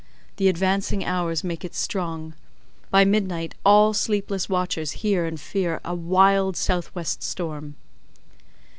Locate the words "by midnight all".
2.89-3.93